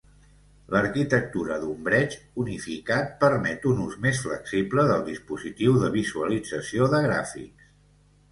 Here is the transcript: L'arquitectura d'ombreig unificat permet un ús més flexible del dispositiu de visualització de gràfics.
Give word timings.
L'arquitectura 0.75 1.57
d'ombreig 1.65 2.15
unificat 2.43 3.11
permet 3.23 3.67
un 3.73 3.83
ús 3.83 3.99
més 4.05 4.21
flexible 4.27 4.85
del 4.93 5.05
dispositiu 5.11 5.77
de 5.83 5.91
visualització 5.99 6.89
de 6.95 7.03
gràfics. 7.05 7.69